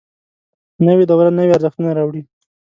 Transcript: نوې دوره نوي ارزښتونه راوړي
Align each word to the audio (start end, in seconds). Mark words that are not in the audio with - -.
نوې 0.85 1.05
دوره 1.11 1.29
نوي 1.39 1.51
ارزښتونه 1.57 1.89
راوړي 1.97 2.21